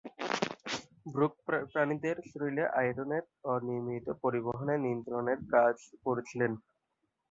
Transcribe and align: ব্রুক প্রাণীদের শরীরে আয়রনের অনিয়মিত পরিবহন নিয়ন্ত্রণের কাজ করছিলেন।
ব্রুক 1.05 1.33
প্রাণীদের 1.65 2.17
শরীরে 2.29 2.63
আয়রনের 2.79 3.23
অনিয়মিত 3.51 4.07
পরিবহন 4.23 4.67
নিয়ন্ত্রণের 4.83 5.39
কাজ 5.53 5.75
করছিলেন। 6.05 6.51